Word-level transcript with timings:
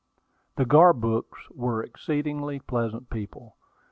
The 0.55 0.65
Garbrooks 0.65 1.47
were 1.53 1.83
exceedingly 1.83 2.59
pleasant 2.59 3.11
people. 3.11 3.55